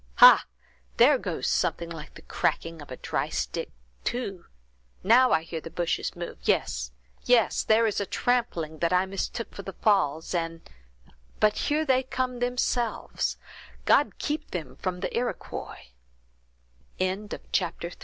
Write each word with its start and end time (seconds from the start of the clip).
Ha! 0.15 0.45
there 0.97 1.19
goes 1.19 1.45
something 1.47 1.87
like 1.91 2.15
the 2.15 2.23
cracking 2.23 2.81
of 2.81 2.89
a 2.89 2.97
dry 2.97 3.29
stick, 3.29 3.69
too—now 4.03 5.31
I 5.31 5.43
hear 5.43 5.61
the 5.61 5.69
bushes 5.69 6.15
move—yes, 6.15 6.91
yes, 7.25 7.61
there 7.63 7.85
is 7.85 8.01
a 8.01 8.07
trampling 8.07 8.79
that 8.79 8.91
I 8.91 9.05
mistook 9.05 9.53
for 9.53 9.61
the 9.61 9.73
falls—and—but 9.73 11.53
here 11.55 11.85
they 11.85 12.01
come 12.01 12.39
themselves; 12.39 13.37
God 13.85 14.17
keep 14.17 14.49
them 14.49 14.75
from 14.77 15.01
the 15.01 15.15
I 15.15 15.77